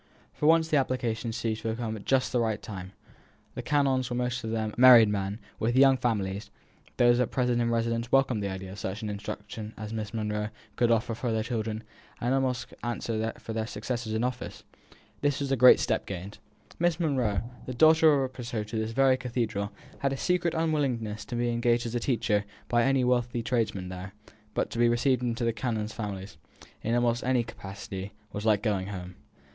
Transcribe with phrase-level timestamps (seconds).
[0.33, 2.93] For once the application seemed to have come just at the right time.
[3.53, 6.49] The canons were most of them married men, with young families;
[6.97, 10.89] those at present in residence welcomed the idea of such instruction as Miss Monro could
[10.89, 11.83] offer for their children,
[12.19, 14.63] and could almost answer for their successors in office.
[15.21, 16.39] This was a great step gained.
[16.79, 21.25] Miss Monro, the daughter of a precentor to this very cathedral, had a secret unwillingness
[21.25, 24.15] to being engaged as a teacher by any wealthy tradesman there;
[24.55, 26.37] but to be received into the canons' families,
[26.81, 29.13] in almost any capacity, was like going home.